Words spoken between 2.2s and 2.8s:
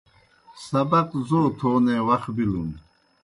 بِلُن۔